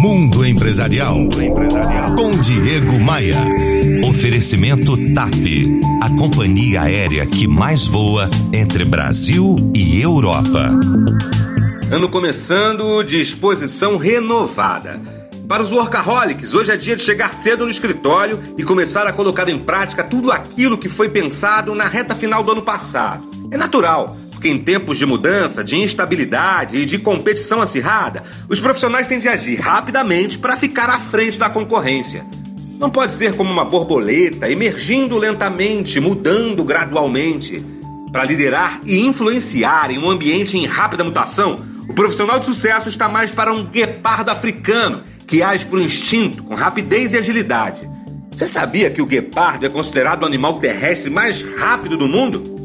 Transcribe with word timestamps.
Mundo 0.00 0.46
Empresarial. 0.46 1.16
Com 2.16 2.40
Diego 2.40 3.00
Maia. 3.00 3.34
Oferecimento 4.08 4.96
TAP. 5.12 5.34
A 6.00 6.08
companhia 6.10 6.82
aérea 6.82 7.26
que 7.26 7.48
mais 7.48 7.84
voa 7.84 8.30
entre 8.52 8.84
Brasil 8.84 9.72
e 9.74 10.00
Europa. 10.00 10.70
Ano 11.90 12.08
começando, 12.08 13.02
disposição 13.02 13.96
renovada. 13.96 15.00
Para 15.48 15.64
os 15.64 15.72
workaholics, 15.72 16.54
hoje 16.54 16.70
é 16.70 16.76
dia 16.76 16.94
de 16.94 17.02
chegar 17.02 17.34
cedo 17.34 17.64
no 17.64 17.70
escritório 17.70 18.40
e 18.56 18.62
começar 18.62 19.04
a 19.04 19.12
colocar 19.12 19.48
em 19.48 19.58
prática 19.58 20.04
tudo 20.04 20.30
aquilo 20.30 20.78
que 20.78 20.88
foi 20.88 21.08
pensado 21.08 21.74
na 21.74 21.88
reta 21.88 22.14
final 22.14 22.44
do 22.44 22.52
ano 22.52 22.62
passado. 22.62 23.24
É 23.50 23.56
natural, 23.56 24.16
porque 24.38 24.48
em 24.48 24.58
tempos 24.58 24.96
de 24.96 25.04
mudança, 25.04 25.64
de 25.64 25.76
instabilidade 25.76 26.76
e 26.76 26.86
de 26.86 26.96
competição 26.96 27.60
acirrada, 27.60 28.22
os 28.48 28.60
profissionais 28.60 29.08
têm 29.08 29.18
de 29.18 29.28
agir 29.28 29.56
rapidamente 29.56 30.38
para 30.38 30.56
ficar 30.56 30.88
à 30.88 31.00
frente 31.00 31.36
da 31.36 31.50
concorrência. 31.50 32.24
Não 32.78 32.88
pode 32.88 33.14
ser 33.14 33.34
como 33.34 33.50
uma 33.50 33.64
borboleta, 33.64 34.48
emergindo 34.48 35.18
lentamente, 35.18 35.98
mudando 35.98 36.62
gradualmente. 36.62 37.64
Para 38.12 38.22
liderar 38.24 38.78
e 38.86 39.00
influenciar 39.00 39.90
em 39.90 39.98
um 39.98 40.08
ambiente 40.08 40.56
em 40.56 40.66
rápida 40.66 41.02
mutação, 41.02 41.64
o 41.88 41.92
profissional 41.92 42.38
de 42.38 42.46
sucesso 42.46 42.88
está 42.88 43.08
mais 43.08 43.32
para 43.32 43.52
um 43.52 43.64
guepardo 43.64 44.30
africano, 44.30 45.02
que 45.26 45.42
age 45.42 45.66
por 45.66 45.80
instinto, 45.80 46.44
com 46.44 46.54
rapidez 46.54 47.12
e 47.12 47.18
agilidade. 47.18 47.90
Você 48.30 48.46
sabia 48.46 48.88
que 48.88 49.02
o 49.02 49.06
guepardo 49.06 49.66
é 49.66 49.68
considerado 49.68 50.22
o 50.22 50.26
animal 50.26 50.60
terrestre 50.60 51.10
mais 51.10 51.42
rápido 51.42 51.96
do 51.96 52.06
mundo? 52.06 52.57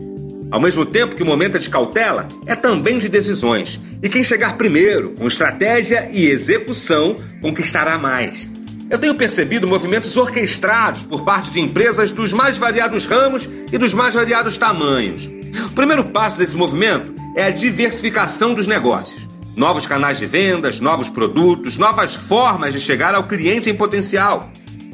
Ao 0.54 0.60
mesmo 0.60 0.86
tempo 0.86 1.16
que 1.16 1.24
o 1.24 1.26
momento 1.26 1.58
é 1.58 1.60
de 1.60 1.68
cautela, 1.68 2.28
é 2.46 2.56
também 2.56 3.00
de 3.00 3.10
decisões. 3.10 3.82
E 4.04 4.08
quem 4.08 4.24
chegar 4.24 4.56
primeiro, 4.56 5.10
com 5.18 5.26
estratégia 5.26 6.08
e 6.14 6.30
execução, 6.30 7.16
conquistará 7.42 7.98
mais. 7.98 8.48
Eu 8.88 9.00
tenho 9.00 9.16
percebido 9.16 9.68
movimentos 9.68 10.16
orquestrados 10.16 11.02
por 11.02 11.26
parte 11.26 11.50
de 11.50 11.60
empresas 11.60 12.12
dos 12.12 12.32
mais 12.32 12.56
variados 12.56 13.08
ramos 13.08 13.50
e 13.72 13.80
dos 13.80 13.96
mais 13.96 14.14
variados 14.14 14.56
tamanhos. 14.56 15.28
O 15.72 15.72
primeiro 15.72 16.06
passo 16.06 16.38
desse 16.38 16.56
movimento 16.56 17.16
é 17.36 17.46
a 17.46 17.50
diversificação 17.50 18.54
dos 18.54 18.68
negócios. 18.68 19.28
Novos 19.56 19.88
canais 19.88 20.20
de 20.20 20.28
vendas, 20.28 20.80
novos 20.80 21.10
produtos, 21.10 21.80
novas 21.80 22.14
formas 22.14 22.74
de 22.74 22.80
chegar 22.80 23.16
ao 23.16 23.24
cliente 23.24 23.72
em 23.72 23.76
potencial. 23.76 24.52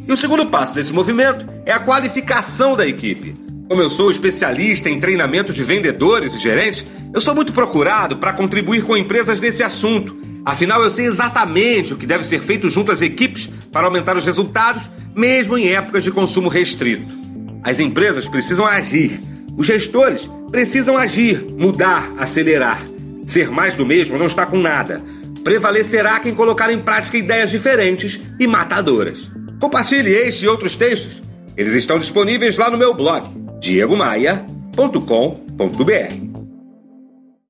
E 0.07 0.09
o 0.09 0.15
segundo 0.15 0.45
passo 0.45 0.73
desse 0.73 0.93
movimento 0.93 1.45
é 1.65 1.73
a 1.73 1.81
qualificação 1.81 2.77
da 2.77 2.87
equipe. 2.87 3.48
Como 3.69 3.83
eu 3.83 3.89
sou 3.91 4.09
especialista 4.09 4.89
em 4.89 4.99
treinamento 4.99 5.53
de 5.53 5.63
vendedores 5.63 6.33
e 6.33 6.39
gerentes, 6.39 6.83
eu 7.13 7.21
sou 7.21 7.35
muito 7.35 7.53
procurado 7.53 8.17
para 8.17 8.33
contribuir 8.33 8.81
com 8.81 8.97
empresas 8.97 9.39
nesse 9.39 9.61
assunto. 9.61 10.17
Afinal, 10.43 10.81
eu 10.81 10.89
sei 10.89 11.05
exatamente 11.05 11.93
o 11.93 11.95
que 11.95 12.07
deve 12.07 12.23
ser 12.23 12.41
feito 12.41 12.67
junto 12.67 12.91
às 12.91 13.03
equipes 13.03 13.47
para 13.71 13.85
aumentar 13.85 14.17
os 14.17 14.25
resultados, 14.25 14.89
mesmo 15.15 15.55
em 15.55 15.71
épocas 15.71 16.03
de 16.03 16.09
consumo 16.09 16.49
restrito. 16.49 17.05
As 17.63 17.79
empresas 17.79 18.27
precisam 18.27 18.65
agir, 18.65 19.19
os 19.55 19.67
gestores 19.67 20.27
precisam 20.49 20.97
agir, 20.97 21.45
mudar, 21.55 22.11
acelerar. 22.17 22.81
Ser 23.27 23.51
mais 23.51 23.75
do 23.75 23.85
mesmo 23.85 24.17
não 24.17 24.25
está 24.25 24.47
com 24.47 24.57
nada. 24.57 24.99
Prevalecerá 25.43 26.19
quem 26.19 26.33
colocar 26.33 26.73
em 26.73 26.79
prática 26.79 27.19
ideias 27.19 27.51
diferentes 27.51 28.19
e 28.39 28.47
matadoras. 28.47 29.31
Compartilhe 29.59 30.09
este 30.09 30.45
e 30.45 30.47
outros 30.47 30.75
textos. 30.75 31.21
Eles 31.55 31.75
estão 31.75 31.99
disponíveis 31.99 32.57
lá 32.57 32.71
no 32.71 32.77
meu 32.77 32.95
blog 32.95 33.38
diegomaia.com.br. 33.59 36.28